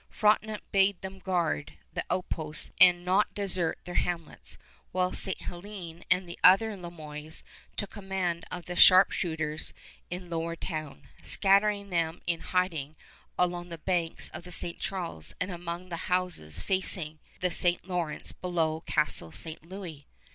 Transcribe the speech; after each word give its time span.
Frontenac 0.09 0.63
bade 0.71 0.99
them 1.01 1.19
guard 1.19 1.73
the 1.93 2.03
outposts 2.09 2.71
and 2.81 3.05
not 3.05 3.35
desert 3.35 3.77
their 3.85 3.93
hamlets, 3.93 4.57
while 4.91 5.13
Ste. 5.13 5.37
Hélène 5.41 6.01
and 6.09 6.27
the 6.27 6.39
other 6.43 6.75
Le 6.75 6.89
Moynes 6.89 7.43
took 7.77 7.91
command 7.91 8.43
of 8.49 8.65
the 8.65 8.75
sharpshooters 8.75 9.75
in 10.09 10.27
Lower 10.27 10.55
Town, 10.55 11.07
scattering 11.21 11.91
them 11.91 12.23
in 12.25 12.39
hiding 12.39 12.95
along 13.37 13.69
the 13.69 13.77
banks 13.77 14.29
of 14.29 14.43
the 14.43 14.51
St. 14.51 14.79
Charles 14.79 15.35
and 15.39 15.51
among 15.51 15.89
the 15.89 15.97
houses 16.09 16.63
facing 16.63 17.19
the 17.39 17.51
St. 17.51 17.85
Lawrence 17.87 18.31
below 18.31 18.81
Castle 18.87 19.31
St. 19.31 19.63
Louis. 19.69 20.07